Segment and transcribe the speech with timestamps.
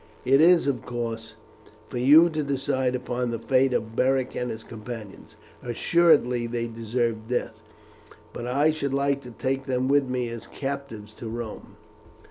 [0.25, 1.35] It is, of course,
[1.87, 7.27] for you to decide upon the fate of Beric and his companions; assuredly they deserve
[7.27, 7.61] death,
[8.33, 11.77] but I should like to take them with me as captives to Rome."